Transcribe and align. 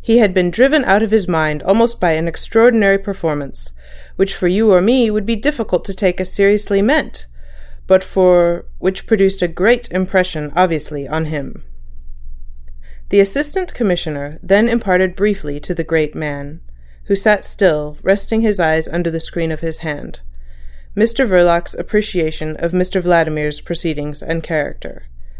He 0.00 0.18
had 0.18 0.32
been 0.32 0.52
driven 0.52 0.84
out 0.84 1.02
of 1.02 1.10
his 1.10 1.26
mind 1.26 1.64
almost 1.64 1.98
by 1.98 2.12
an 2.12 2.28
extraordinary 2.28 2.96
performance, 2.96 3.72
which 4.14 4.32
for 4.32 4.46
you 4.46 4.72
or 4.72 4.80
me 4.80 5.06
it 5.06 5.10
would 5.10 5.26
be 5.26 5.34
difficult 5.34 5.84
to 5.86 5.92
take 5.92 6.20
as 6.20 6.30
seriously 6.32 6.80
meant, 6.80 7.26
but 7.88 8.04
which 8.78 9.08
produced 9.08 9.42
a 9.42 9.48
great 9.48 9.90
impression 9.90 10.52
obviously 10.54 11.08
on 11.08 11.24
him." 11.24 11.64
The 13.08 13.18
Assistant 13.18 13.74
Commissioner 13.74 14.38
then 14.44 14.68
imparted 14.68 15.16
briefly 15.16 15.58
to 15.58 15.74
the 15.74 15.82
great 15.82 16.14
man, 16.14 16.60
who 17.06 17.16
sat 17.16 17.44
still, 17.44 17.98
resting 18.04 18.42
his 18.42 18.60
eyes 18.60 18.86
under 18.86 19.10
the 19.10 19.18
screen 19.18 19.50
of 19.50 19.58
his 19.58 19.78
hand, 19.78 20.20
Mr 20.96 21.26
Verloc's 21.26 21.74
appreciation 21.74 22.54
of 22.58 22.70
Mr 22.70 23.02
Vladimir's 23.02 23.60
proceedings 23.60 24.22
and 24.22 24.44
character. 24.44 25.06